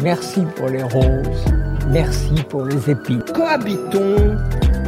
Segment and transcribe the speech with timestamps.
[0.00, 1.44] Merci pour les roses.
[1.90, 3.18] Merci pour les épis.
[3.34, 4.36] Cohabitons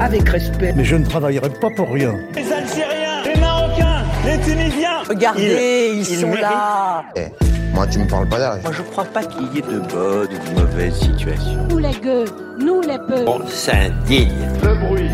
[0.00, 0.72] avec respect.
[0.76, 2.14] Mais je ne travaillerai pas pour rien.
[2.34, 5.02] Les Algériens, les Marocains, les Tunisiens.
[5.08, 7.04] Regardez, ils, sont là.
[7.16, 7.26] Eh,
[7.74, 8.60] moi, tu me parles pas d'arrêt.
[8.62, 11.66] Moi, je crois pas qu'il y ait de bonnes ou de mauvaises situations.
[11.68, 12.24] Nous les gueux,
[12.58, 13.24] nous les peu.
[13.26, 14.48] On s'indigne.
[14.62, 15.10] Le bruit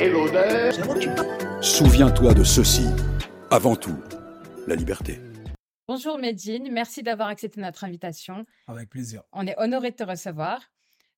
[0.00, 0.72] et l'odeur.
[1.60, 2.86] Souviens-toi de ceci.
[3.50, 3.96] Avant tout,
[4.66, 5.20] la liberté.
[5.88, 8.44] Bonjour Medine, merci d'avoir accepté notre invitation.
[8.66, 9.22] Avec plaisir.
[9.32, 10.60] On est honoré de te recevoir.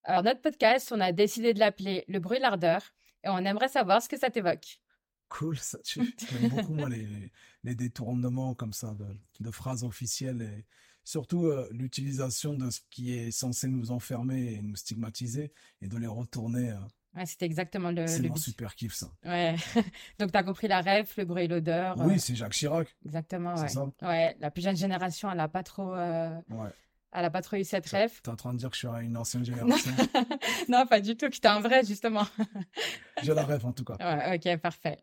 [0.05, 2.81] Alors, notre podcast, on a décidé de l'appeler Le bruit l'ardeur
[3.25, 4.81] et on aimerait savoir ce que ça t'évoque.
[5.29, 7.33] Cool, ça, j'aime beaucoup moi les,
[7.65, 9.07] les, détournements comme ça de,
[9.41, 10.65] de phrases officielles et
[11.03, 15.97] surtout euh, l'utilisation de ce qui est censé nous enfermer et nous stigmatiser et de
[15.97, 16.71] les retourner.
[16.71, 16.79] Euh,
[17.17, 18.41] Ouais, c'était exactement le, c'est le mon but.
[18.41, 19.09] super kiff ça.
[19.25, 19.57] Ouais.
[20.21, 21.97] Donc, tu as compris la rêve, le bruit et l'odeur.
[21.99, 22.87] Oui, euh, c'est Jacques Chirac.
[23.05, 23.69] Exactement, C'est ouais.
[23.69, 26.69] ça Ouais, la plus jeune génération, elle n'a pas trop, euh, Ouais.
[27.13, 28.13] elle a pas trop eu cette rêve.
[28.23, 29.91] T'es en train de dire que je suis une ancienne génération.
[30.69, 32.27] non, pas du tout, que t'es un vrai, justement.
[33.23, 33.97] J'ai la rêve en tout cas.
[33.99, 34.99] Ouais, ok, parfait.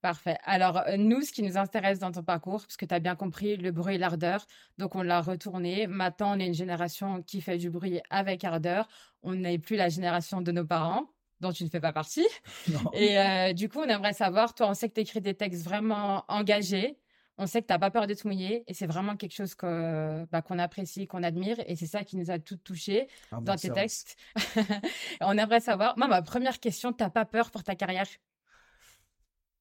[0.00, 0.36] Parfait.
[0.44, 3.16] Alors, euh, nous, ce qui nous intéresse dans ton parcours, parce que tu as bien
[3.16, 5.86] compris le bruit et l'ardeur, donc on l'a retourné.
[5.86, 8.86] Maintenant, on est une génération qui fait du bruit avec ardeur.
[9.22, 11.06] On n'est plus la génération de nos parents,
[11.44, 12.26] dont tu ne fais pas partie.
[12.68, 12.90] Non.
[12.92, 15.62] Et euh, du coup, on aimerait savoir, toi, on sait que tu écris des textes
[15.64, 16.98] vraiment engagés.
[17.36, 19.54] On sait que tu n'as pas peur de te mouiller et c'est vraiment quelque chose
[19.56, 23.40] que, bah, qu'on apprécie, qu'on admire et c'est ça qui nous a toutes touchés Ah,
[23.42, 24.04] dans tes service.
[24.04, 24.16] textes.
[25.20, 28.06] on aimerait savoir, moi, ma première question, t'as pas peur pour ta carrière?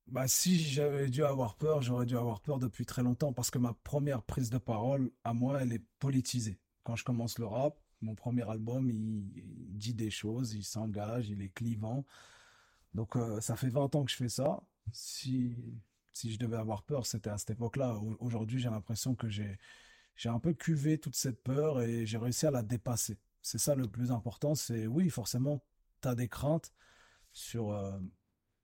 [0.08, 3.58] Bah, si j'avais dû avoir peur, j'aurais dû avoir peur depuis très longtemps parce que
[3.58, 6.59] ma première prise de parole, à moi, elle est politisée.
[6.84, 9.26] Quand je commence le rap, mon premier album, il,
[9.78, 12.06] dit des choses, il s'engage, il est clivant.
[12.94, 14.62] Donc, euh, ça fait 20 ans que je fais ça.
[14.92, 15.56] Si,
[16.14, 17.96] si je devais avoir peur, c'était à cette époque-là.
[17.98, 19.58] Au- Aujourd'hui, j'ai l'impression que j'ai,
[20.16, 23.18] j'ai un peu cuvé toute cette peur et j'ai réussi à la dépasser.
[23.42, 25.63] C'est ça le plus important, c'est oui, forcément,
[26.02, 26.74] tu as des craintes
[27.34, 28.00] sur, euh,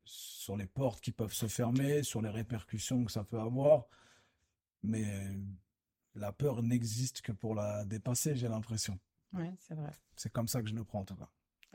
[0.06, 3.88] sur les portes qui peuvent se fermer, sur les répercussions que ça peut avoir,
[4.84, 5.38] mais
[6.16, 9.00] la peur n'existe que pour la dépasser, j'ai l'impression.
[9.34, 9.92] Ouais, c'est vrai.
[10.16, 11.30] C'est comme ça que je le prends en tout cas.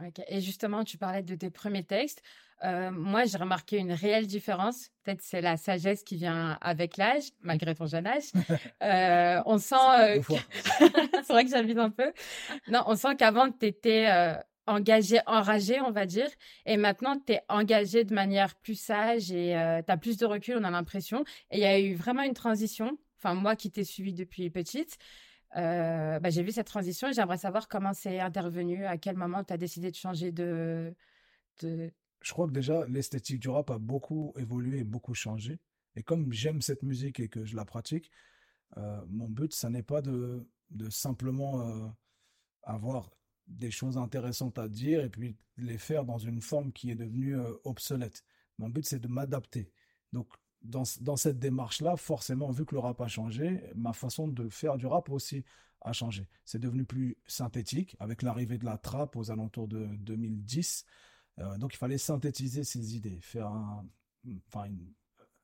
[0.04, 0.20] Ok.
[0.26, 2.20] Et justement, tu parlais de tes premiers textes.
[2.64, 4.90] Euh, moi, j'ai remarqué une réelle différence.
[5.04, 8.24] Peut-être c'est la sagesse qui vient avec l'âge, malgré ton jeune âge.
[8.82, 9.74] Euh, on sent.
[10.00, 10.38] euh, Deux fois.
[11.22, 12.12] c'est vrai que un peu.
[12.68, 14.08] Non, on sent qu'avant, tu étais
[14.66, 16.28] engagé, enragé, on va dire.
[16.66, 19.52] Et maintenant, tu es engagé de manière plus sage et
[19.86, 21.24] tu as plus de recul, on a l'impression.
[21.50, 22.98] Et il y a eu vraiment une transition.
[23.18, 24.98] Enfin, moi qui t'ai suivi depuis petite,
[25.56, 29.44] euh, bah, j'ai vu cette transition et j'aimerais savoir comment c'est intervenu, à quel moment
[29.44, 30.94] tu as décidé de changer de.
[31.62, 35.58] Je crois que déjà, l'esthétique du rap a beaucoup évolué et beaucoup changé.
[35.94, 38.10] Et comme j'aime cette musique et que je la pratique,
[38.78, 40.48] euh, mon but, ça n'est pas de,
[40.90, 41.88] simplement euh,
[42.64, 43.10] avoir
[43.46, 47.36] des choses intéressantes à dire et puis les faire dans une forme qui est devenue
[47.64, 48.24] obsolète.
[48.58, 49.70] Mon but, c'est de m'adapter.
[50.12, 50.28] Donc,
[50.64, 54.86] dans, cette démarche-là, forcément, vu que le rap a changé, ma façon de faire du
[54.86, 55.44] rap aussi
[55.82, 56.26] a changé.
[56.44, 60.86] C'est devenu plus synthétique avec l'arrivée de la trappe aux alentours de 2010.
[61.40, 63.86] Euh, donc, il fallait synthétiser ces idées, faire un,
[64.48, 64.92] enfin, une-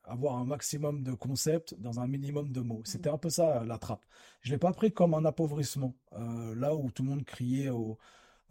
[0.03, 2.81] avoir un maximum de concepts dans un minimum de mots.
[2.85, 4.03] C'était un peu ça, la trappe.
[4.41, 5.95] Je ne l'ai pas pris comme un appauvrissement.
[6.13, 7.99] Euh, là où tout le monde criait au,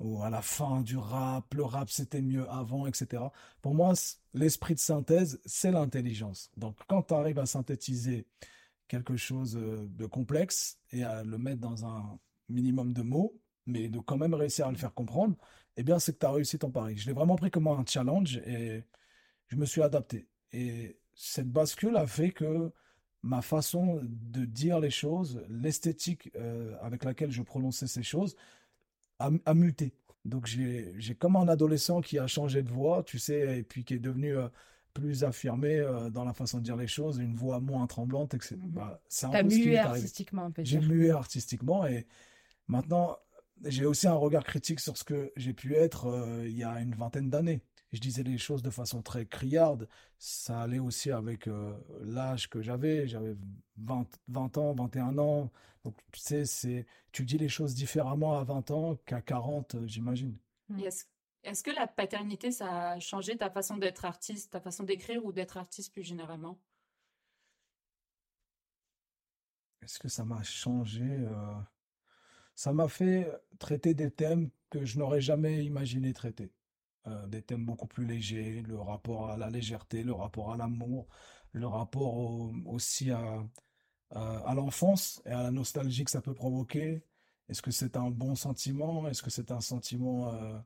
[0.01, 3.33] au- à la fin du rap, le rap c'était mieux avant, etc.
[3.63, 3.95] Pour moi,
[4.35, 6.51] l'esprit de synthèse, c'est l'intelligence.
[6.57, 8.27] Donc, quand tu arrives à synthétiser
[8.89, 12.19] quelque chose euh, de complexe et à le mettre dans un
[12.49, 15.37] minimum de mots, mais de quand même réussir à le faire comprendre,
[15.77, 16.97] eh bien, c'est que tu as réussi ton pari.
[16.97, 18.85] Je l'ai vraiment pris comme un challenge et
[19.49, 20.29] je me suis adapté.
[20.53, 22.73] Et cette bascule a fait que
[23.23, 28.37] ma façon de dire les choses, l'esthétique euh, avec laquelle je prononçais ces choses,
[29.21, 29.95] a muté.
[30.25, 33.95] Donc j'ai, comme un adolescent qui a changé de voix, tu sais, et puis qui
[33.95, 34.49] est devenu euh,
[34.93, 38.57] plus affirmé euh, dans la façon de dire les choses, une voix moins tremblante, etc.
[38.59, 42.07] Bah, c'est un peu ce qui mué artistiquement, on peut J'ai mué artistiquement et
[42.69, 43.17] maintenant
[43.65, 46.81] j'ai aussi un regard critique sur ce que j'ai pu être euh, il y a
[46.81, 47.63] une vingtaine d'années.
[47.93, 49.89] Je disais les choses de façon très criarde.
[50.19, 53.09] Ça allait aussi avec euh, l'âge que j'avais.
[53.09, 53.35] J'avais
[53.79, 55.51] 20, 20 ans, 21 ans.
[55.85, 59.87] Donc, tu sais, c'est, tu dis les choses différemment à 20 ans qu'à 40, euh,
[59.87, 60.37] j'imagine.
[60.79, 61.05] Est-ce
[61.43, 65.33] est-ce que la paternité, ça a changé ta façon d'être artiste, ta façon d'écrire ou
[65.33, 66.59] d'être artiste plus généralement?
[69.83, 71.05] Est-ce que ça m'a changé?
[71.05, 71.55] euh,
[72.55, 73.29] Ça m'a fait
[73.59, 76.53] traiter des thèmes que je n'aurais jamais imaginé traiter.
[77.07, 81.09] Euh, des thèmes beaucoup plus légers, le rapport à la légèreté, le rapport à l'amour,
[81.53, 87.05] le rapport au- aussi à l'enfance et à la nostalgie que ça peut provoquer.
[87.49, 89.09] Est-ce que c'est un bon sentiment?
[89.09, 90.59] Est-ce que c'est un sentiment euh,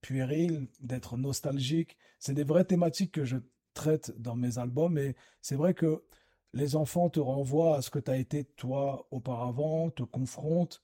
[0.00, 1.96] puéril d'être nostalgique?
[2.18, 3.38] C'est des vraies thématiques que je
[3.74, 6.04] traite dans mes albums et c'est vrai que
[6.52, 10.82] les enfants te renvoient à ce que tu as été toi auparavant, te confrontent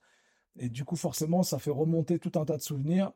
[0.57, 3.13] et du coup forcément ça fait remonter tout un tas de souvenirs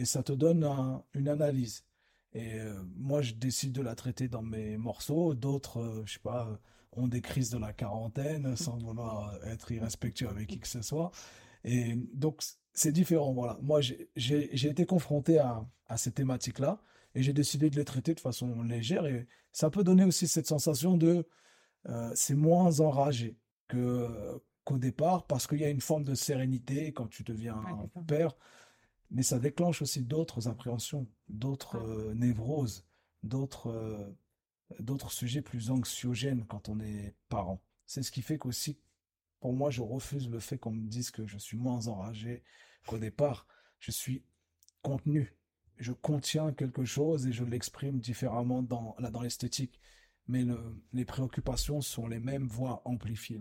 [0.00, 0.66] et ça te donne
[1.12, 1.84] une analyse.
[2.32, 5.34] Et euh, moi, je décide de la traiter dans mes morceaux.
[5.34, 6.58] D'autres, euh, je sais pas,
[6.92, 11.10] ont des crises de la quarantaine sans vouloir être irrespectueux avec qui que ce soit.
[11.64, 12.40] Et donc,
[12.72, 13.34] c'est différent.
[13.34, 13.58] Voilà.
[13.60, 13.80] Moi,
[14.16, 16.80] j'ai été confronté à, à ces thématiques-là
[17.14, 19.04] et j'ai décidé de les traiter de façon légère.
[19.04, 21.26] Et ça peut donner aussi cette sensation de
[21.88, 23.36] euh, c'est moins enragé
[23.68, 24.08] que
[24.64, 28.36] qu'au départ parce qu'il y a une forme de sérénité quand tu deviens un père
[29.10, 32.86] mais ça déclenche aussi d'autres appréhensions, d'autres euh, névroses,
[33.22, 34.16] d'autres euh,
[34.78, 37.60] d'autres sujets plus anxiogènes quand on est parent.
[37.86, 38.78] C'est ce qui fait qu'aussi,
[39.40, 42.44] pour moi, je refuse le fait qu'on me dise que je suis moins enragé
[42.86, 43.46] qu'au départ.
[43.80, 44.22] Je suis
[44.82, 45.34] contenu.
[45.78, 49.80] Je contiens quelque chose et je l'exprime différemment dans, dans l'esthétique.
[50.28, 50.44] Mais
[50.92, 53.40] les préoccupations sont les mêmes, voire amplifiées.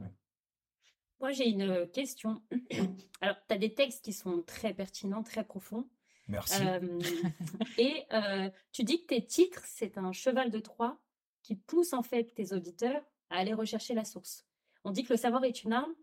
[1.19, 2.41] Moi, j'ai une euh, question.
[3.21, 5.87] Alors, tu as des textes qui sont très pertinents, très profonds.
[6.27, 6.61] Merci.
[6.65, 6.99] Euh,
[7.77, 10.99] et euh, tu dis que tes titres, c'est un cheval de Troie
[11.41, 14.45] qui pousse en fait tes auditeurs à aller rechercher la source.
[14.83, 15.93] On dit que le savoir est une arme.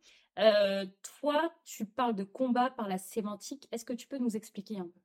[1.20, 3.68] toi, tu parles de combat par la sémantique.
[3.72, 5.00] Est-ce que tu peux nous expliquer un peu?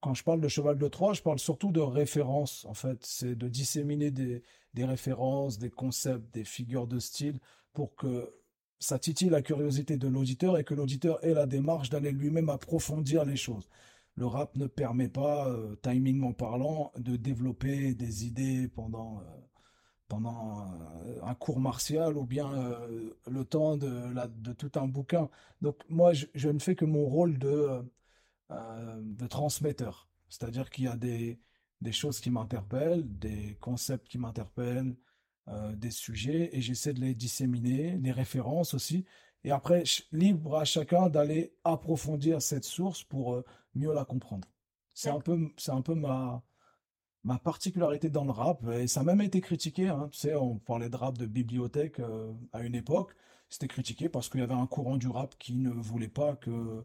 [0.00, 2.64] Quand je parle de cheval de Troie, je parle surtout de références.
[2.64, 7.38] En fait, c'est de disséminer des, des, références, des concepts, des figures de style
[7.72, 8.39] pour que
[8.80, 13.24] ça titille la curiosité de l'auditeur et que l'auditeur ait la démarche d'aller lui-même approfondir
[13.24, 13.68] les choses.
[14.16, 19.22] Le rap ne permet pas, euh, timingment parlant, de développer des idées pendant, euh,
[20.08, 22.50] pendant euh, un cours martial ou bien
[23.30, 23.88] le temps de,
[24.28, 25.28] de tout un bouquin.
[25.62, 27.82] Donc moi, je, je, ne fais que mon rôle de,
[28.50, 30.08] de transmetteur.
[30.28, 31.38] C'est-à-dire qu'il y a des,
[31.80, 34.96] des choses qui m'interpellent, des concepts qui m'interpellent,
[35.50, 39.04] euh, des sujets et j'essaie de les disséminer, les références aussi.
[39.42, 39.82] Et après,
[40.12, 43.44] libre à chacun d'aller approfondir cette source pour euh,
[43.74, 44.48] mieux la comprendre.
[44.94, 46.44] C'est un peu, c'est un peu ma,
[47.24, 48.64] ma particularité dans le rap.
[48.68, 49.88] Et ça a même été critiqué.
[49.88, 50.08] Hein.
[50.12, 53.16] Tu sais, on parlait de rap de bibliothèque euh, à une époque.
[53.48, 56.84] C'était critiqué parce qu'il y avait un courant du rap qui ne voulait pas que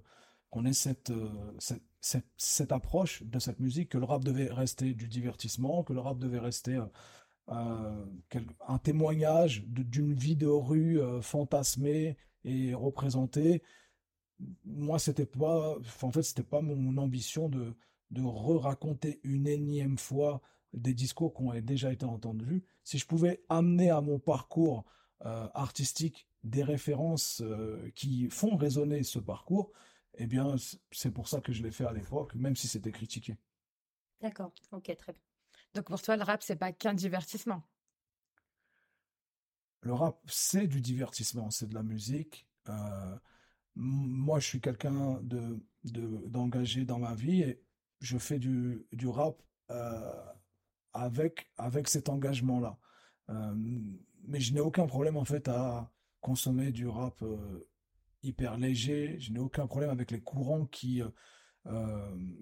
[0.50, 1.12] qu'on ait cette,
[1.60, 5.92] cette, cette, cette, approche de cette musique, que le rap devait rester du divertissement, que
[5.92, 6.86] le rap devait rester euh,
[7.48, 13.62] un témoignage d'une vie de rue euh, fantasmée et représentée.
[14.66, 17.76] Moi, c'était pas, en fait, c'était pas mon ambition de,
[18.12, 20.42] de re-raconter une énième fois
[20.74, 22.64] des discours qui ont déjà été entendus.
[22.84, 24.84] Si je pouvais amener à mon parcours
[25.26, 27.42] euh, artistique des références
[27.96, 29.72] qui font résonner ce parcours,
[30.18, 30.56] eh bien,
[30.92, 33.38] c'est pour ça que je l'ai fait à l'époque, même si c'était critiqué.
[34.22, 35.22] D'accord, ok, très bien.
[35.76, 37.62] Donc pour toi, le rap, c'est pas qu'un divertissement?
[39.82, 42.48] Le rap, c'est du divertissement, c'est de la musique.
[42.70, 43.16] Euh,
[43.76, 47.62] moi, je suis quelqu'un de, d'engagé dans ma vie et
[48.00, 50.34] je fais du, du rap euh,
[50.94, 52.80] avec, avec cet engagement-là.
[53.30, 53.54] Euh,
[54.28, 57.22] mais je n'ai aucun problème en fait à consommer du rap
[58.24, 59.20] hyper léger.
[59.20, 61.04] Je n'ai aucun problème avec les courants qui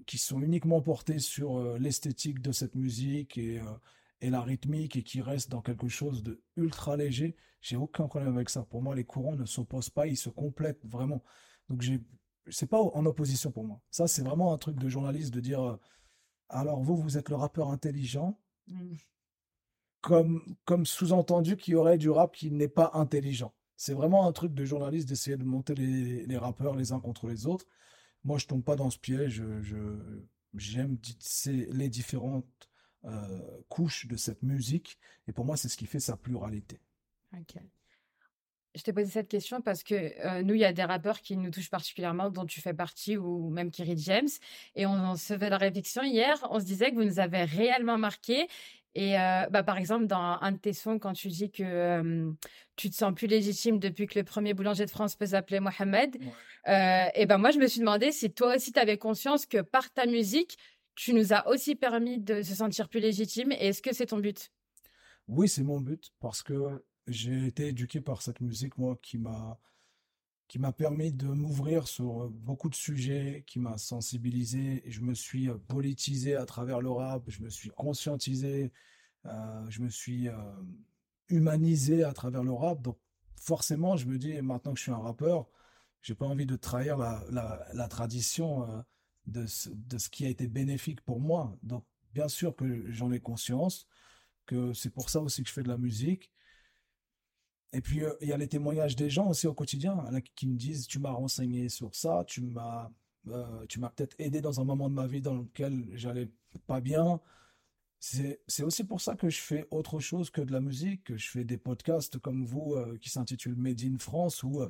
[0.06, 3.64] qui sont uniquement portés sur euh, l'esthétique de cette musique et, euh,
[4.22, 8.36] et la rythmique et qui restent dans quelque chose de ultra léger, j'ai aucun problème
[8.36, 8.64] avec ça.
[8.64, 11.24] Pour moi, les courants ne s'opposent pas, ils se complètent vraiment.
[11.70, 12.02] Donc j'ai
[12.50, 13.80] c'est pas en opposition pour moi.
[13.90, 15.78] Ça, c'est vraiment un truc de journaliste de dire
[16.50, 18.38] alors vous, vous êtes le rappeur intelligent,
[18.68, 18.96] mmh.
[20.02, 23.54] comme, comme sous-entendu qu'il y aurait du rap qui n'est pas intelligent.
[23.76, 27.28] C'est vraiment un truc de journaliste d'essayer de monter les, les, rappeurs les uns contre
[27.28, 27.66] les autres.
[28.24, 29.44] Moi, je tombe pas dans ce piège.
[29.62, 29.98] Je,
[30.56, 30.98] j'aime
[31.46, 32.70] les différentes
[33.06, 34.98] euh, couches de cette musique.
[35.28, 36.80] Et pour moi, c'est ce qui fait sa pluralité.
[37.34, 37.62] Ok.
[38.76, 41.38] Je t'ai posé cette question parce que euh, nous, il y a des rappeurs qui
[41.38, 44.30] nous touchent particulièrement, dont tu fais partie, ou même Kerry James.
[44.76, 47.98] Et on, se fait la réflexion hier, on se disait que vous nous avez réellement
[47.98, 48.48] marqué.
[48.96, 52.34] Et euh, bah, par exemple, dans un de tes sons, quand tu dis que
[52.76, 56.18] tu te sens plus légitime depuis que le premier boulanger de France peut s'appeler Mohamed,
[56.68, 59.62] euh, et ben moi, je me suis demandé si toi aussi, tu avais conscience que
[59.62, 60.58] par ta musique,
[60.96, 63.52] tu nous as aussi permis de se sentir plus légitime.
[63.52, 64.52] Et est-ce que c'est ton but?
[65.28, 69.58] Oui, c'est mon but parce que j'ai été éduqué par cette musique, moi, qui m'a
[70.54, 74.84] qui m'a permis de m'ouvrir sur beaucoup de sujets, qui m'a sensibilisé.
[74.86, 78.72] Je me suis euh, politisé à travers le rap, je me suis conscientisé,
[79.26, 80.36] euh, je me suis euh,
[81.28, 82.84] humanisé à travers le rap.
[82.84, 83.00] Donc
[83.36, 85.50] forcément, je me dis, maintenant que je suis un rappeur,
[86.04, 88.82] j'ai pas envie de trahir la, tradition euh,
[89.26, 91.58] de ce qui a été bénéfique pour moi.
[91.64, 91.84] Donc,
[92.14, 93.88] bien sûr que j'en ai conscience,
[94.46, 96.30] que c'est pour ça aussi que je fais de la musique.
[97.74, 100.48] Et puis, euh, il y a les témoignages des gens aussi au quotidien hein, qui
[100.48, 102.90] me disent, tu m'as renseigné sur ça, tu m'as
[103.30, 106.30] euh, tu m'as peut-être aidé dans un moment de ma vie dans lequel j'allais
[106.68, 107.22] pas bien.
[108.00, 111.30] C'est aussi pour ça que je fais autre chose que de la musique, que je
[111.30, 114.62] fais des podcasts comme vous euh, qui s'intitulent Made in France où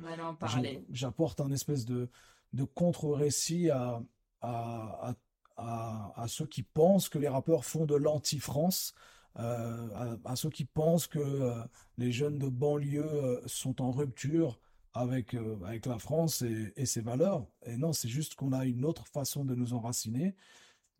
[0.92, 2.08] j'apporte un espèce de,
[2.52, 4.00] de contre-récit à,
[4.40, 5.14] à,
[5.56, 8.94] à, à, ceux qui pensent que les rappeurs font de l'anti-France,
[9.38, 11.60] euh, à, ceux qui pensent que euh,
[11.98, 14.60] les jeunes de banlieue euh, sont en rupture
[14.92, 17.48] avec, avec la France et, ses valeurs.
[17.66, 20.36] Et non, c'est juste qu'on a une autre façon de nous enraciner.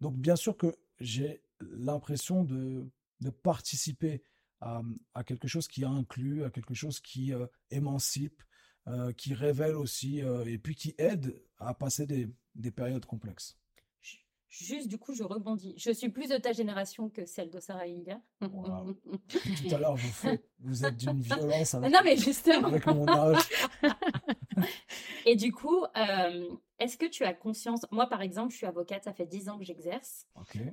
[0.00, 4.24] Donc bien sûr que j'ai l'impression de, de participer
[4.60, 4.82] à,
[5.14, 7.32] à, quelque chose qui inclut, à quelque chose qui
[7.70, 8.42] émancipe,
[9.16, 13.56] qui révèle aussi, et puis qui aide à passer des, des périodes complexes.
[14.56, 15.74] Juste, du coup, je rebondis.
[15.76, 17.86] Je suis plus de ta génération que celle de Sarah.
[18.40, 20.28] Tout à l'heure, vous,
[20.60, 22.68] vous êtes d'une violence avec, non, mais justement.
[22.68, 23.42] avec mon âge.
[25.26, 29.02] Et du coup, euh, est-ce que tu as conscience Moi, par exemple, je suis avocate,
[29.02, 30.28] ça fait 10 ans que j'exerce.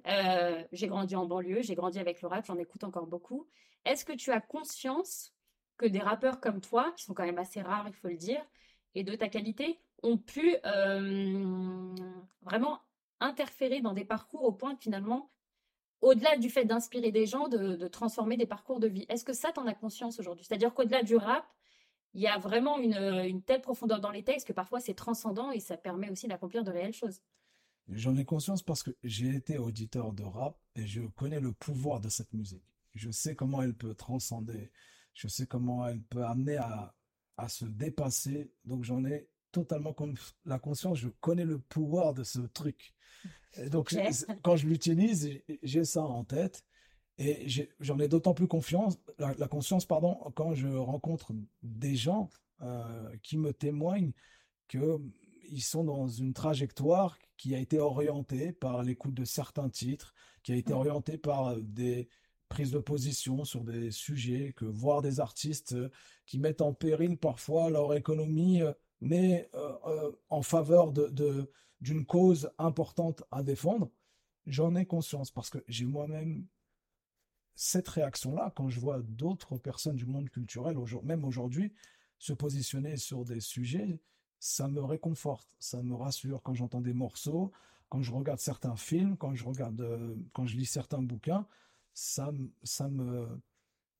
[0.08, 3.48] Euh, j'ai grandi en banlieue, j'ai grandi avec le rap, j'en écoute encore beaucoup.
[3.86, 5.34] Est-ce que tu as conscience
[5.78, 8.46] que des rappeurs comme toi, qui sont quand même assez rares, il faut le dire,
[8.94, 11.96] et de ta qualité, ont pu euh,
[12.44, 12.80] vraiment
[13.22, 15.32] interférer dans des parcours au point finalement,
[16.02, 19.06] au-delà du fait d'inspirer des gens, de, transformer des parcours de vie.
[19.08, 20.44] Est-ce que ça, t'en as conscience aujourd'hui?
[20.44, 21.46] C'est-à-dire qu'au-delà du rap,
[22.14, 25.60] il y a vraiment une, telle profondeur dans les textes que parfois c'est transcendant et
[25.60, 27.22] ça permet aussi d'accomplir de réelles choses.
[27.88, 32.00] J'en ai conscience parce que j'ai été auditeur de rap et je connais le pouvoir
[32.00, 32.64] de cette musique.
[32.94, 34.72] Je sais comment elle peut transcender,
[35.14, 36.94] je sais comment elle peut amener à,
[37.38, 38.52] à se dépasser.
[38.66, 39.96] Donc j'en ai totalement
[40.46, 42.94] la conscience, je connais le pouvoir de ce truc.
[43.68, 43.96] donc,
[44.42, 45.30] quand je l'utilise,
[45.64, 46.64] j'ai ça en tête.
[47.18, 47.46] Et
[47.80, 52.30] j'en ai, d'autant plus confiance, la, conscience, pardon, quand je rencontre des gens
[52.62, 54.14] euh, qui me témoignent
[54.68, 60.52] qu'ils sont dans une trajectoire qui a été orientée par l'écoute de certains titres, qui
[60.52, 60.78] a été mmh.
[60.78, 62.08] orientée par des
[62.50, 65.76] prises de position sur des sujets, que voir des artistes
[66.26, 72.06] qui mettent en péril parfois leur économie euh, mais euh, euh, en faveur de, d'une
[72.06, 73.92] cause importante à défendre,
[74.46, 75.32] j'en ai conscience.
[75.32, 76.46] Parce que j'ai moi-même
[77.56, 81.74] cette réaction-là quand je vois d'autres personnes du monde culturel, même aujourd'hui,
[82.18, 84.00] se positionner sur des sujets,
[84.40, 86.42] ça me réconforte, ça me rassure.
[86.44, 87.52] Quand j'entends des morceaux,
[87.90, 91.46] quand je regarde certains films, quand je regarde, euh, quand je lis certains bouquins,
[91.94, 92.32] ça,
[92.64, 93.28] ça me,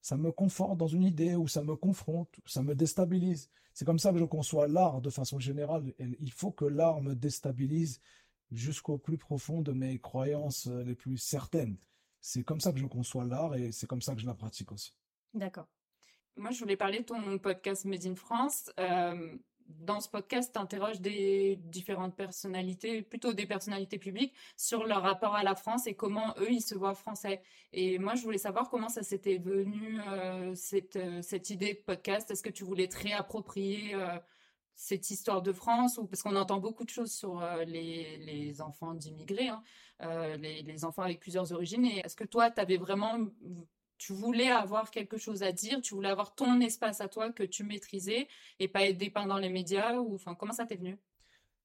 [0.02, 3.48] ça me conforte dans une idée ou ça me confronte, ça me déstabilise.
[3.72, 5.94] C'est comme ça que je conçois l'art de façon générale.
[5.98, 8.00] il faut que l'art me déstabilise
[8.50, 11.78] jusqu'au plus profond de mes croyances euh, les plus certaines.
[12.20, 14.72] C'est comme ça que je conçois l'art et c'est comme ça que je la pratique
[14.72, 14.94] aussi.
[15.32, 15.68] D'accord.
[16.36, 18.70] Moi, je voulais parler de ton podcast Made in France.
[18.78, 19.36] Euh,
[19.80, 25.34] dans ce podcast, tu interroges des différentes personnalités, plutôt des personnalités publiques, sur leur rapport
[25.34, 27.42] à la France et comment eux, ils se voient français.
[27.72, 31.80] Et moi, je voulais savoir comment ça s'était venu, euh, cette, euh, cette idée de
[31.80, 32.30] podcast.
[32.30, 34.18] Est-ce que tu voulais te réapproprier euh,
[34.74, 38.94] cette histoire de France ou parce qu'on entend beaucoup de choses sur les, les, enfants
[38.94, 39.62] d'immigrés, hein,
[40.38, 41.84] les, les, enfants avec plusieurs origines.
[41.84, 43.18] Et est-ce que toi, tu avais vraiment
[44.02, 47.44] tu voulais avoir quelque chose à dire, tu voulais avoir ton espace à toi que
[47.44, 48.26] tu maîtrisais
[48.58, 50.98] et pas être dépeint dans les médias ou enfin comment ça t'est venu?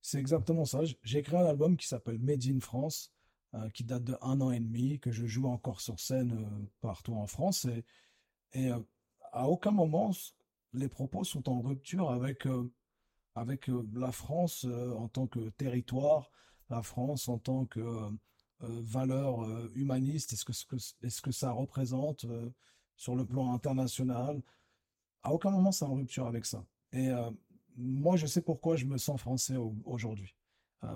[0.02, 0.82] C'est exactement ça.
[1.02, 3.12] J'ai créé un album qui s'appelle Made in France,
[3.56, 6.66] euh, qui date de un an et demi, que je joue encore sur scène euh,
[6.80, 7.66] partout en France
[8.54, 8.80] et, euh,
[9.32, 10.12] à aucun moment
[10.74, 12.48] les propos sont en rupture avec
[13.34, 16.30] avec la France en tant que territoire,
[16.70, 17.82] la France en tant que
[18.62, 22.50] valeurs euh, humanistes Est-ce que, est-ce que ça représente euh,
[22.96, 24.42] sur le plan international?
[25.24, 26.66] À aucun moment, c'est en rupture avec ça.
[26.94, 27.10] Et
[27.76, 30.36] moi, je sais pourquoi je me sens français aujourd'hui.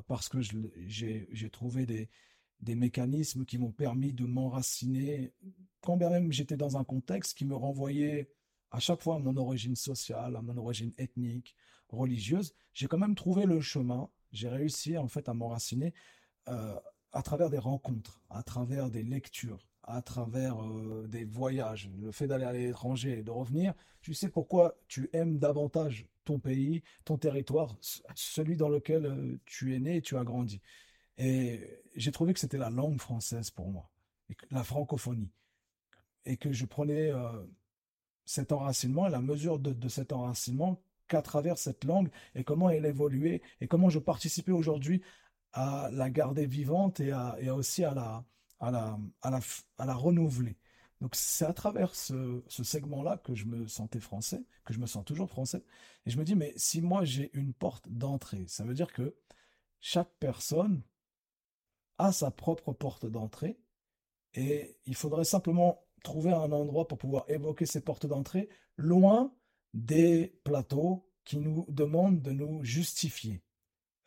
[0.07, 0.39] parce que
[0.87, 2.09] j'ai trouvé des,
[2.61, 5.33] des mécanismes qui m'ont permis de m'enraciner,
[5.81, 8.31] quand bien même j'étais dans un contexte qui me renvoyait
[8.69, 11.55] à chaque fois à mon origine sociale, à mon origine ethnique,
[11.89, 15.93] religieuse, j'ai quand même trouvé le chemin, j'ai réussi en fait à m'enraciner
[17.13, 22.27] à travers des rencontres, à travers des lectures, à travers euh, des voyages, le fait
[22.27, 27.17] d'aller à l'étranger et de revenir, tu sais pourquoi tu aimes davantage ton pays, ton
[27.17, 27.75] territoire,
[28.15, 30.61] celui dans lequel euh, tu es né et tu as grandi.
[31.17, 33.89] Et j'ai trouvé que c'était la langue française pour moi,
[34.29, 35.31] et la francophonie,
[36.25, 37.43] et que je prenais euh,
[38.25, 43.41] cet enracinement la mesure de cet enracinement qu'à travers cette langue et comment elle évoluait
[43.59, 45.01] et comment je participais aujourd'hui
[45.53, 48.23] à la garder vivante et, à, aussi à la,
[48.59, 49.39] à la, à la,
[49.77, 50.57] à la renouveler.
[51.01, 54.85] Donc c'est à travers ce, ce segment-là que je me sentais français, que je me
[54.85, 55.63] sens toujours français.
[56.05, 59.15] Et je me dis, mais si moi j'ai une porte d'entrée, ça veut dire que
[59.79, 60.83] chaque personne
[61.97, 63.57] a sa propre porte d'entrée
[64.33, 69.33] et il faudrait simplement trouver un endroit pour pouvoir évoquer ces portes d'entrée loin
[69.73, 73.41] des plateaux qui nous demandent de nous justifier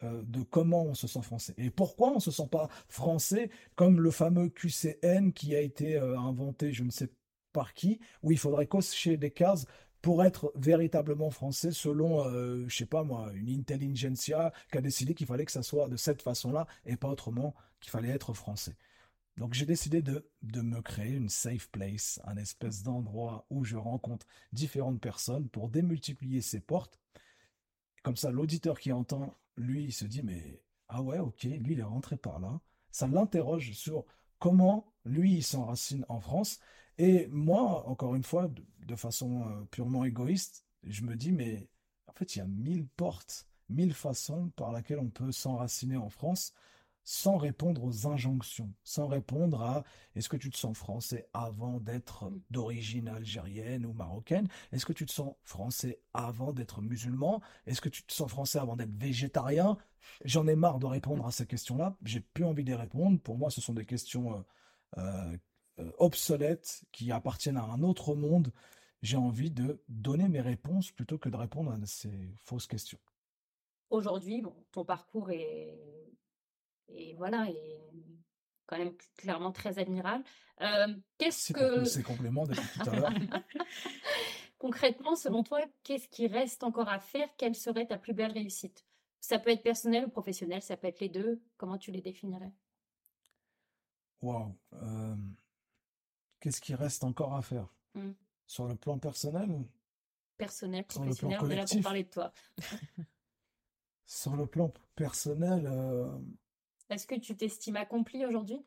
[0.02, 1.54] de comment on se sent français.
[1.56, 6.72] Et pourquoi on se sent pas français comme le fameux QCN qui a été inventé
[6.72, 7.08] je ne sais
[7.54, 9.64] par qui, où il faudrait cocher des cases
[10.02, 15.14] pour être véritablement français selon, je je sais pas moi, une intelligentsia qui a décidé
[15.14, 18.76] qu'il fallait que ça soit de cette façon-là et pas autrement qu'il fallait être français.
[19.38, 23.76] Donc j'ai décidé de, de me créer une safe place, un espèce d'endroit où je
[23.76, 27.00] rencontre différentes personnes pour démultiplier ces portes.
[28.02, 31.80] Comme ça, l'auditeur qui entend, lui, il se dit, mais ah ouais, ok, lui, il
[31.80, 32.60] est rentré par là.
[32.90, 34.04] Ça l'interroge sur
[34.38, 36.60] comment lui, il s'enracine en France.
[36.98, 41.68] Et moi, encore une fois, de, façon euh, purement égoïste, je me dis, mais
[42.06, 46.10] en fait, il y a mille portes, mille façons par lesquelles on peut s'enraciner en
[46.10, 46.52] France
[47.04, 49.84] sans répondre aux injonctions, sans répondre à
[50.14, 54.48] est-ce que tu te sens français avant d'être d'origine algérienne ou marocaine?
[54.72, 57.42] Est-ce que tu te sens français avant d'être musulman?
[57.66, 59.76] Est-ce que tu te sens français avant d'être végétarien?
[60.24, 61.96] J'en ai marre de répondre à ces questions-là.
[62.04, 63.20] J'ai plus envie d'y répondre.
[63.20, 64.44] Pour moi, ce sont des questions
[64.96, 65.36] euh,
[65.78, 68.50] euh, obsolètes qui appartiennent à un autre monde.
[69.02, 72.98] J'ai envie de donner mes réponses plutôt que de répondre à ces fausses questions.
[73.90, 76.03] Aujourd'hui, bon, ton parcours est
[76.88, 77.80] et voilà, et
[78.66, 80.24] quand même clairement très admirable.
[80.60, 81.84] Euh, qu'est-ce que...
[81.84, 83.12] C'est complément depuis tout à l'heure.
[84.58, 87.28] Concrètement, selon toi, qu'est-ce qui reste encore à faire?
[87.36, 88.86] Quelle serait ta plus belle réussite?
[89.20, 91.42] Ça peut être personnel ou professionnel, ça peut être les deux.
[91.56, 92.52] Comment tu les définirais?
[94.22, 94.54] Waouh
[96.40, 97.74] Qu'est-ce qui reste encore à faire?
[97.94, 98.12] Mmh.
[98.46, 99.64] Sur le plan personnel?
[100.36, 102.32] Personnel, professionnel, on est là pour parler de toi.
[104.06, 106.18] Sur le plan personnel, euh,
[106.90, 108.64] est-ce que tu t'estimes accompli aujourd'hui?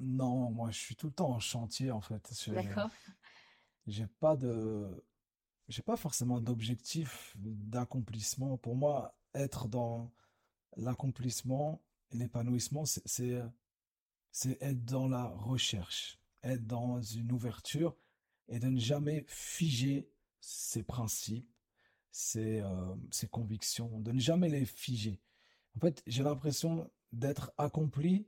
[0.00, 2.32] Non, moi je suis tout le temps en chantier en fait.
[2.48, 2.90] D'accord.
[3.86, 5.04] J'ai pas de,
[5.68, 8.56] j'ai pas forcément d'objectif d'accomplissement.
[8.56, 10.12] Pour moi, être dans
[10.76, 13.42] l'accomplissement, l'épanouissement, c'est
[14.30, 17.94] c'est être dans la recherche, être dans une ouverture
[18.48, 20.08] et de ne jamais figer
[20.40, 21.48] ses principes,
[22.10, 25.20] ses, euh, ses convictions, de ne jamais les figer.
[25.76, 28.26] En fait, j'ai l'impression d'être accompli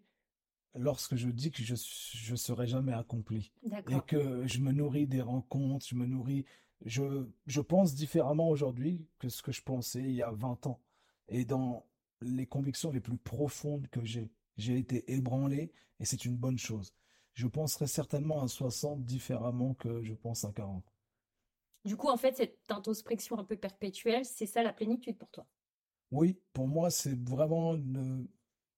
[0.74, 3.52] lorsque je dis que je je serai jamais accompli
[3.88, 6.44] et que je me nourris des rencontres, je me nourris
[6.84, 10.80] je je pense différemment aujourd'hui que ce que je pensais il y a 20 ans
[11.28, 11.86] et dans
[12.20, 16.92] les convictions les plus profondes que j'ai, j'ai été ébranlé et c'est une bonne chose.
[17.34, 20.84] Je penserai certainement à 60 différemment que je pense à 40.
[21.84, 25.46] Du coup, en fait, cette introspection un peu perpétuelle, c'est ça la plénitude pour toi?
[26.10, 27.76] Oui, pour moi, c'est vraiment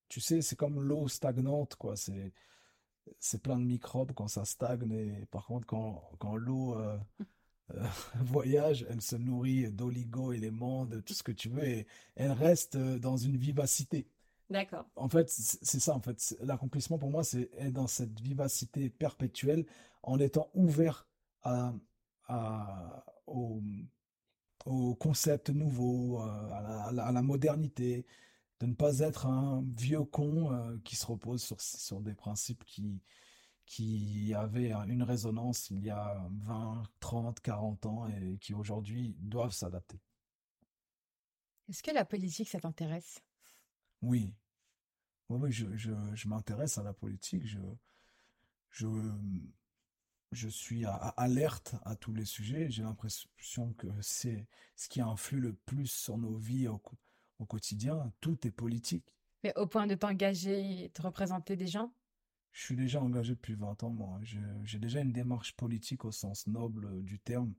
[0.09, 1.95] tu sais, c'est comme l'eau stagnante, quoi.
[1.95, 2.33] C'est,
[3.19, 4.91] c'est plein de microbes quand ça stagne.
[4.91, 6.97] Et par contre, quand, quand l'eau euh,
[7.75, 7.85] euh,
[8.21, 13.17] voyage, elle se nourrit d'oligo-éléments, de tout ce que tu veux, et elle reste dans
[13.17, 14.07] une vivacité.
[14.49, 14.85] D'accord.
[14.95, 16.37] En fait, c'est ça, en fait.
[16.41, 19.65] L'accomplissement pour moi, c'est être dans cette vivacité perpétuelle
[20.03, 21.05] en étant ouvert
[21.43, 21.73] à,
[22.27, 23.61] à, au,
[24.67, 28.05] aux concepts nouveaux, euh, à la, à la modernité,
[28.59, 32.63] de ne pas être un vieux con euh, qui se repose sur, sur des principes
[32.65, 33.01] qui,
[33.65, 39.53] qui avaient une résonance il y a 20, 30, 40 ans et qui aujourd'hui doivent
[39.53, 39.99] s'adapter.
[41.69, 43.21] Est-ce que la politique, ça t'intéresse?
[44.01, 44.33] Oui.
[45.29, 47.45] Oui, je, je, je m'intéresse à la politique.
[47.45, 47.59] Je,
[48.71, 48.87] je,
[50.31, 52.69] je suis à, alerte à tous les sujets.
[52.69, 56.81] J'ai l'impression que c'est ce qui influe le plus sur nos vies au,
[57.39, 58.11] au quotidien.
[58.21, 59.13] Tout est politique.
[59.43, 61.91] Mais au point de t'engager et de représenter des gens?
[62.51, 64.19] Je suis déjà engagé depuis 20 ans, moi.
[64.63, 67.53] J'ai déjà une démarche politique au sens noble du terme,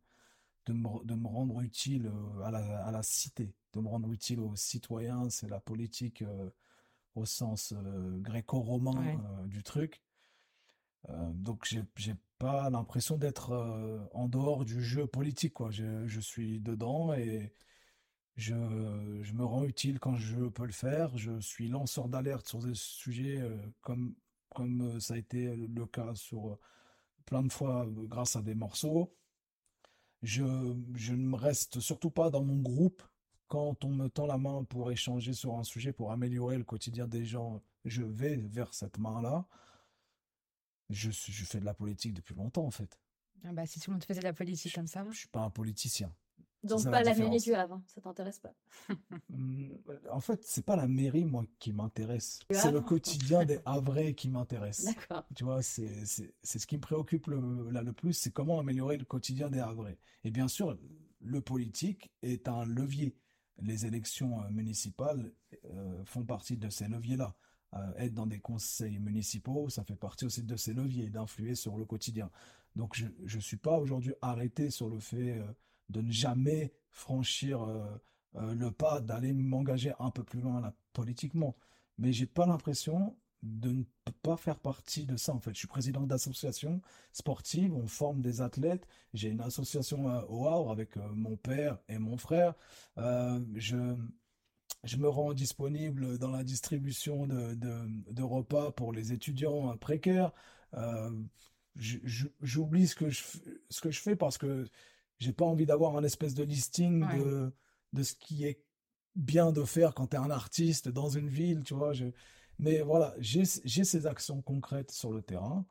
[0.66, 4.10] de me, de me rendre utile euh, à la, à la, cité, de me rendre
[4.10, 5.30] utile aux citoyens.
[5.30, 6.50] C'est la politique euh,
[7.14, 10.02] au sens euh, gréco-romain du truc.
[11.34, 13.52] Donc j'ai pas l'impression d'être
[14.12, 15.70] en dehors du jeu politique, quoi.
[15.70, 17.52] Je, je suis dedans et
[18.38, 18.54] je,
[19.22, 21.16] je, me rends utile quand je peux le faire.
[21.18, 24.14] Je suis lanceur d'alerte sur des sujets euh, comme,
[24.54, 26.58] comme euh, ça a été le cas sur euh,
[27.26, 29.12] plein de fois grâce à des morceaux.
[30.22, 30.44] Je,
[30.94, 33.02] je ne reste surtout pas dans mon groupe
[33.48, 37.08] quand on me tend la main pour échanger sur un sujet, pour améliorer le quotidien
[37.08, 37.60] des gens.
[37.84, 39.46] Je vais vers cette main-là.
[40.90, 42.98] Je, je fais de la politique depuis longtemps, en fait.
[43.44, 45.04] Ah bah, si tout le monde faisait de la politique comme ça.
[45.10, 46.12] Je suis pas un politicien.
[46.64, 48.52] Donc pas la, mairie du Havre, ça t'intéresse pas
[49.30, 49.70] mmh,
[50.10, 54.28] En fait, c'est pas la mairie moi qui m'intéresse, c'est le quotidien des Havrais qui
[54.28, 54.84] m'intéresse.
[54.84, 55.24] D'accord.
[55.36, 59.04] Tu vois, c'est ce qui me préoccupe le, là le plus, c'est comment améliorer le
[59.04, 59.98] quotidien des Havrais.
[60.24, 60.76] Et bien sûr,
[61.20, 63.16] le politique est un levier.
[63.60, 65.32] Les élections euh, municipales
[65.64, 67.36] euh, font partie de ces leviers-là.
[67.74, 71.76] Euh, être dans des conseils municipaux, ça fait partie aussi de ces leviers, d'influer sur
[71.76, 72.30] le quotidien.
[72.76, 75.42] Donc je ne suis pas aujourd'hui arrêté sur le fait
[75.88, 77.66] de ne jamais franchir
[78.34, 81.56] le pas, d'aller m'engager un peu plus loin politiquement.
[81.98, 83.82] Mais j'ai pas l'impression de ne
[84.22, 85.52] pas faire partie de ça en fait.
[85.52, 86.80] Je suis président d'association
[87.12, 88.86] sportive, on forme des athlètes.
[89.12, 92.54] J'ai une association au Havre avec mon père et mon frère.
[92.96, 93.96] je
[94.84, 100.32] je me rends disponible dans la distribution de, de, repas pour les étudiants précaires.
[100.74, 101.10] Euh,
[101.76, 103.22] J'oublie ce que je
[103.70, 104.66] ce que je fais parce que
[105.18, 107.52] j'ai pas envie d'avoir un espèce de listing de,
[107.92, 108.64] de ce qui est
[109.14, 111.92] bien de faire quand tu es un artiste dans une ville, tu vois.
[111.92, 112.06] Je...
[112.58, 115.66] Mais voilà, j'ai ces actions concrètes sur le terrain.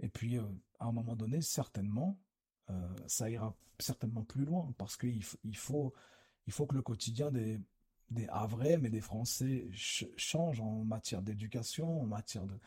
[0.00, 0.42] Et puis, euh,
[0.78, 2.18] à un moment donné, certainement,
[2.70, 5.94] euh, ça ira certainement plus loin parce qu'il il faut,
[6.46, 7.58] il faut que le quotidien des,
[8.10, 9.68] des Havrais, mais des Français
[10.16, 12.58] changent en matière d'éducation, en matière de,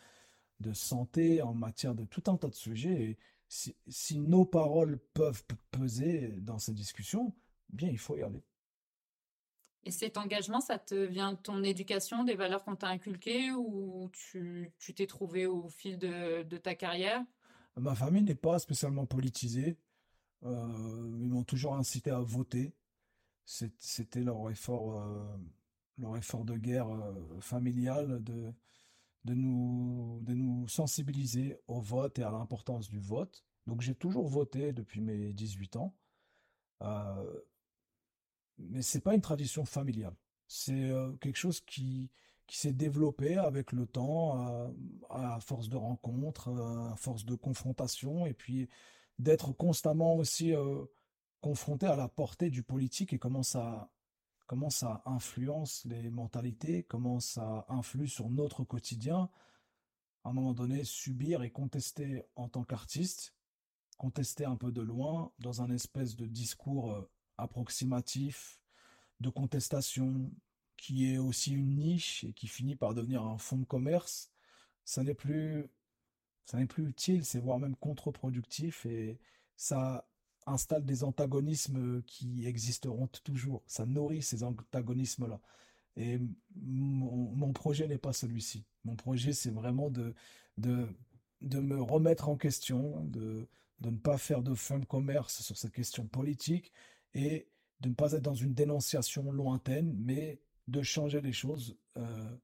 [0.60, 3.02] de santé, en matière de tout un tas de sujets.
[3.02, 7.34] Et si, si nos paroles peuvent peser dans ces discussions,
[7.70, 8.44] bien, il faut y aller.
[9.84, 14.10] Et cet engagement, ça te vient de ton éducation, des valeurs qu'on t'a inculquées ou
[14.14, 17.24] tu t'es trouvé au fil de, de, ta carrière?
[17.78, 19.78] Ma famille n'est pas spécialement politisée.
[20.44, 22.74] Euh, ils m'ont toujours incité à voter
[23.78, 25.38] c'était leur effort, euh,
[25.98, 28.54] leur effort de guerre euh, familiale de,
[29.26, 33.44] de, nous, de nous sensibiliser au vote et à l'importance du vote.
[33.68, 35.96] Donc j'ai toujours voté depuis mes 18 ans.
[36.82, 37.42] Euh,
[38.58, 40.16] mais c'est pas une tradition familiale.
[40.48, 42.10] C'est euh, quelque chose qui,
[42.48, 44.74] qui s'est développé avec le temps,
[45.10, 48.70] à force de rencontres, à force de confrontations, et puis
[49.20, 50.54] d'être constamment aussi
[51.42, 53.92] confronté à la portée du politique et comment ça,
[54.48, 59.30] comment ça influence les mentalités, comment ça influe sur notre quotidien.
[60.24, 63.36] À un moment donné, subir et contester en tant qu'artiste,
[63.98, 68.60] contester un peu de loin, dans un espèce de discours euh, approximatif,
[69.20, 70.32] de contestation,
[70.78, 74.32] qui est aussi une niche et qui finit par devenir un fonds de commerce,
[74.84, 75.68] ça n'est plus,
[76.46, 79.20] ça n'est plus utile, c'est voire même contre-productif et
[79.56, 80.08] ça
[80.46, 83.64] installe des antagonismes qui existeront toujours.
[83.68, 85.40] Ça nourrit ces antagonismes-là.
[85.98, 86.20] Et
[86.56, 88.64] mon, projet n'est pas celui-ci.
[88.86, 90.14] Mon projet, c'est vraiment de,
[90.58, 90.88] de,
[91.42, 93.48] de me remettre en question, de,
[93.80, 96.72] de ne pas faire de fin de commerce sur cette question politique
[97.14, 97.48] et
[97.82, 102.38] de ne pas être dans une dénonciation lointaine, mais de changer les choses euh,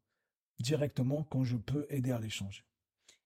[0.60, 2.64] directement quand je peux aider à les changer.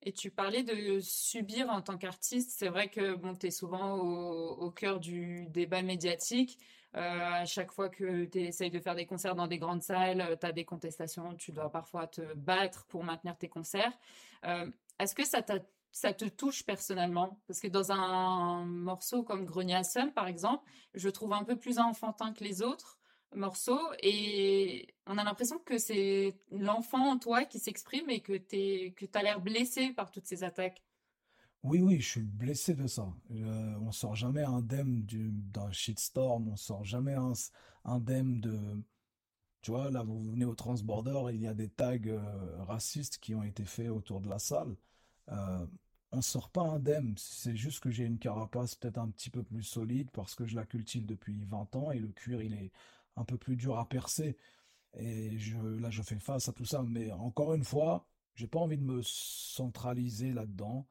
[0.03, 2.51] Et tu parlais de subir en tant qu'artiste.
[2.57, 6.57] C'est vrai que bon, tu es souvent au, cœur du débat médiatique.
[6.95, 10.37] Euh, à chaque fois que tu essayes de faire des concerts dans des grandes salles,
[10.39, 13.93] tu as des contestations, tu dois parfois te battre pour maintenir tes concerts.
[14.45, 15.41] Euh, est-ce que ça,
[15.91, 17.39] ça te touche personnellement?
[17.47, 20.63] Parce que dans un morceau comme Grenier à Seul, par exemple,
[20.95, 22.97] je trouve un peu plus enfantin que les autres
[23.35, 28.93] morceau et on a l'impression que c'est l'enfant en toi qui s'exprime et que tu
[28.93, 30.81] que as l'air blessé par toutes ces attaques.
[31.63, 33.13] Oui, oui, je suis blessé de ça.
[33.31, 37.15] Euh, on sort jamais indemne d'un shitstorm, on sort jamais
[37.85, 38.83] indemne de...
[39.61, 43.35] Tu vois, là, vous venez au Transborder, il y a des tags euh, racistes qui
[43.35, 44.75] ont été faits autour de la salle.
[45.29, 45.67] Euh,
[46.11, 49.63] on sort pas indemne, c'est juste que j'ai une carapace peut-être un petit peu plus
[49.63, 52.71] solide parce que je la cultive depuis 20 ans et le cuir, il est
[53.21, 54.37] un peu plus dur à percer.
[54.93, 56.83] Et je, là, je fais face à tout ça.
[56.83, 60.87] Mais encore une fois, j'ai pas envie de me centraliser là-dedans.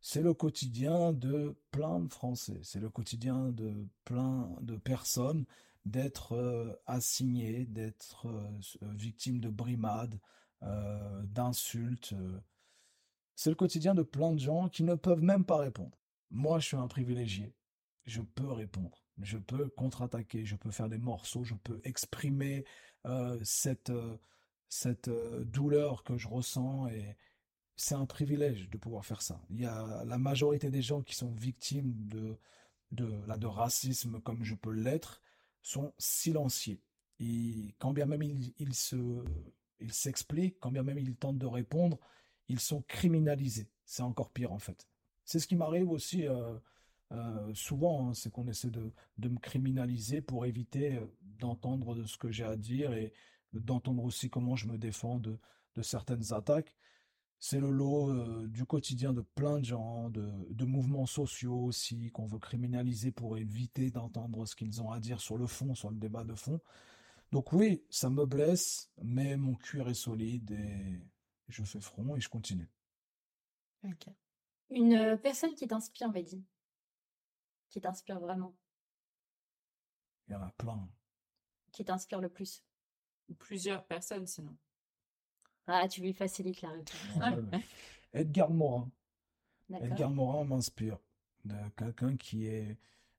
[0.00, 2.60] C'est le quotidien de plein de Français.
[2.62, 5.44] C'est le quotidien de plein de personnes
[5.86, 8.50] d'être euh, assignées, d'être euh,
[8.82, 10.18] victimes de brimades,
[10.62, 12.14] euh, d'insultes.
[13.34, 15.98] C'est le quotidien de plein de gens qui ne peuvent même pas répondre.
[16.30, 17.54] Moi, je suis un privilégié.
[18.06, 22.64] Je peux répondre je peux contre-attaquer, je peux faire des morceaux, je peux exprimer
[23.06, 24.16] euh, cette, euh,
[24.68, 27.16] cette euh, douleur que je ressens et
[27.76, 29.40] c'est un privilège de pouvoir faire ça.
[29.50, 32.38] Il y a la majorité des gens qui sont victimes de,
[32.92, 35.22] de, là, de racisme comme je peux l'être
[35.62, 36.80] sont silencieux.
[37.20, 39.24] Et quand bien même ils, se,
[39.80, 41.98] ils s'expliquent, quand bien même ils tentent de répondre,
[42.48, 43.70] ils sont criminalisés.
[43.84, 44.88] C'est encore pire en fait.
[45.24, 46.26] C'est ce qui m'arrive aussi
[47.14, 51.06] euh, euh, souvent, hein, c'est qu'on essaie de, me criminaliser pour éviter euh,
[51.38, 53.12] d'entendre ce que j'ai à dire et
[53.52, 55.38] d'entendre aussi comment je me défends de,
[55.82, 56.74] certaines attaques.
[57.40, 62.38] C'est le lot du quotidien de plein de gens, de, mouvements sociaux aussi, qu'on veut
[62.38, 66.24] criminaliser pour éviter d'entendre ce qu'ils ont à dire sur le fond, sur le débat
[66.24, 66.60] de fond.
[67.32, 71.02] Donc oui, ça me blesse, mais mon cuir est solide et
[71.48, 72.70] je fais front et je continue.
[74.70, 76.44] Une personne qui t'inspire, Mehdi
[77.74, 78.54] Qui t'inspire vraiment?
[80.28, 80.88] Il y en a plein.
[81.72, 82.62] Qui t'inspire le plus?
[83.40, 84.56] Plusieurs personnes, sinon.
[85.66, 87.60] Ah, tu lui facilites la réponse.
[88.12, 88.88] Edgar Morin.
[89.72, 91.00] Edgar Morin m'inspire.
[91.44, 92.78] De quelqu'un qui est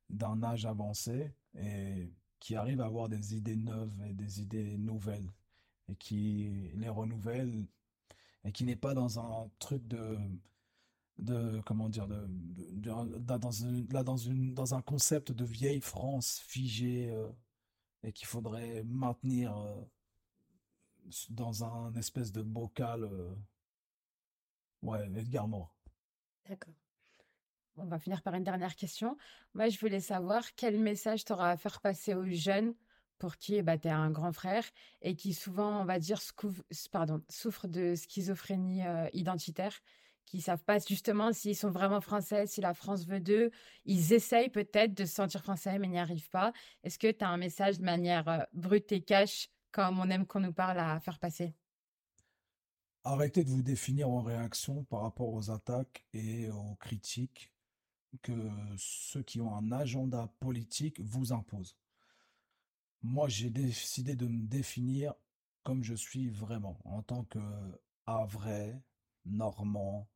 [0.10, 5.34] d'un âge avancé et qui arrive à avoir des idées neuves et des idées nouvelles
[5.90, 7.68] et qui les renouvelle
[8.46, 10.18] et qui n'est pas dans un truc de
[11.18, 12.28] de comment dire de,
[12.74, 17.30] dans là dans une dans un concept de vieille France figée euh,
[18.04, 19.82] et qu'il faudrait maintenir euh,
[21.30, 23.34] dans un espèce de bocal euh,
[24.82, 25.70] ouais Edgar Morin.
[26.50, 26.74] D'accord.
[27.78, 29.18] On va finir par une dernière question.
[29.54, 32.74] Moi je voulais savoir quel message tu auras à faire passer aux jeunes
[33.18, 34.66] pour qui bah, tu es un grand frère
[35.02, 39.80] et qui souvent, on va dire, souffrent de schizophrénie identitaire
[40.26, 43.52] qui savent pas justement s'ils sont vraiment français, si la France veut d'eux.
[43.86, 46.54] Ils essayent peut-être de se sentir français, mais n'y arrivent pas.
[46.84, 50.26] Est-ce que tu as un message de manière euh, brute et cash, comme on aime
[50.26, 51.54] qu'on nous parle, à faire passer?
[53.04, 57.52] Arrêtez de vous définir en réaction par rapport aux attaques et aux critiques
[58.22, 61.78] que ceux qui ont un agenda politique vous imposent.
[63.04, 65.14] Moi, j'ai décidé de me définir
[65.66, 67.40] comme je suis vraiment, en tant que
[68.28, 68.82] vrai,
[69.26, 70.08] normand,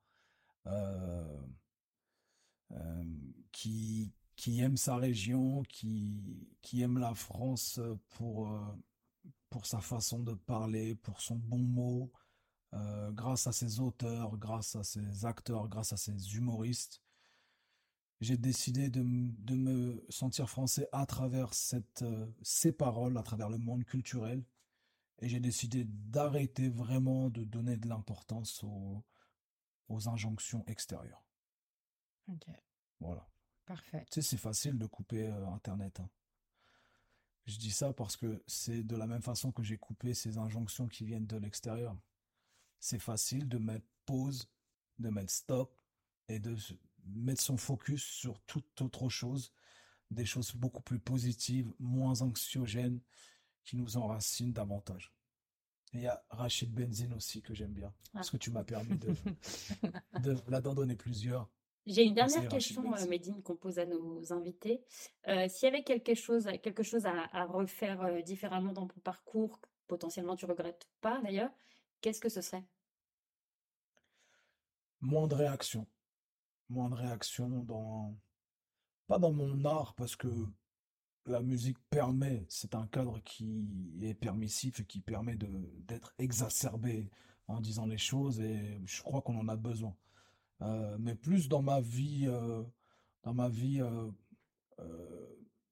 [3.51, 8.59] qui, qui aime sa région, qui, aime la France pour, euh,
[9.49, 12.11] pour sa façon de parler, pour son bon mot,
[13.11, 17.01] grâce à ses auteurs, grâce à ses acteurs, grâce à ses humoristes.
[18.21, 22.05] J'ai décidé de, de, me sentir français à travers cette,
[22.43, 24.43] ces paroles, à travers le monde culturel.
[25.21, 29.03] Et j'ai décidé d'arrêter vraiment de donner de l'importance aux,
[29.89, 31.23] aux injonctions extérieures.
[32.27, 32.47] Ok.
[32.99, 33.27] Voilà.
[33.65, 34.05] Parfait.
[34.09, 35.99] Tu sais, c'est facile de couper euh, Internet.
[35.99, 36.09] Hein.
[37.45, 40.87] Je dis ça parce que c'est de la même façon que j'ai coupé ces injonctions
[40.87, 41.95] qui viennent de l'extérieur.
[42.79, 44.47] C'est facile de mettre pause,
[44.99, 45.75] de mettre stop
[46.27, 46.55] et de
[47.05, 49.51] mettre son focus sur toute autre chose,
[50.11, 53.01] des choses beaucoup plus positives, moins anxiogènes,
[53.63, 55.13] qui nous enracinent davantage.
[55.93, 58.31] Il y a Rachid Benzine aussi que j'aime bien, parce ah.
[58.31, 59.13] que tu m'as permis de,
[60.19, 61.49] de d'en donner plusieurs.
[61.89, 64.83] J'ai une dernière question, euh, Médine, qu'on pose à nos invités.
[65.27, 69.59] Euh, s'il y avait quelque chose, quelque chose à, refaire euh, différemment dans ton parcours,
[69.87, 71.49] potentiellement tu regrettes pas d'ailleurs,
[72.01, 72.63] qu'est-ce que ce serait?
[75.01, 75.87] Moins de réaction.
[76.69, 78.15] Moins de réaction dans...
[79.07, 80.27] Pas dans mon art, parce que
[81.29, 83.67] la musique permet, c'est un cadre qui
[84.01, 85.47] est permissif et qui permet de
[85.87, 87.09] d'être exacerbé
[87.47, 89.95] en disant les choses et je crois qu'on en a besoin.
[90.61, 92.63] Euh, mais plus dans ma vie, euh,
[93.23, 94.11] dans ma vie, euh,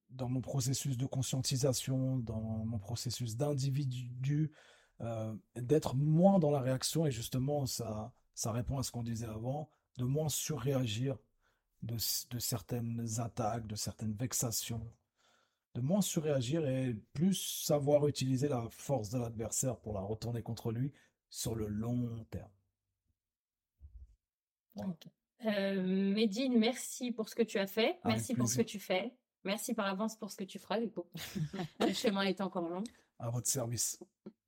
[0.10, 4.52] dans mon processus de conscientisation, dans mon processus d'individu,
[5.56, 9.70] d'être moins dans la réaction et justement ça, ça répond à ce qu'on disait avant,
[9.98, 11.18] de moins surréagir
[11.84, 11.98] de,
[12.32, 14.92] de certaines attaques, de certaines vexations
[15.78, 20.72] de moins surréagir et plus savoir utiliser la force de l'adversaire pour la retourner contre
[20.72, 20.92] lui
[21.30, 22.52] sur le long terme.
[25.46, 28.00] Euh, Medine, merci pour ce que tu as fait.
[28.06, 29.16] merci pour ce que tu fais.
[29.44, 31.06] Merci par avance pour ce que tu feras, du coup.
[31.80, 32.84] le chemin est encore long.
[33.20, 34.00] À votre service.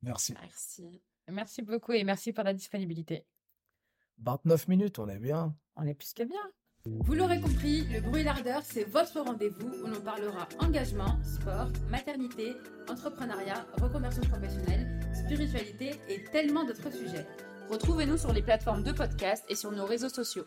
[0.01, 0.33] Merci.
[0.33, 1.01] Merci.
[1.27, 3.25] Merci beaucoup et merci pour la disponibilité.
[4.17, 5.55] 29 minutes, on est bien.
[5.75, 6.51] On est plus que bien.
[6.97, 12.55] Vous l'aurez compris, le bruit lardeur, c'est votre rendez-vous où l'on parlera engagement, sport, maternité,
[12.89, 17.25] entrepreneuriat, reconversion professionnelle, spiritualité et tellement d'autres sujets.
[17.69, 20.45] Retrouvez-nous sur les plateformes de podcast et sur nos réseaux sociaux.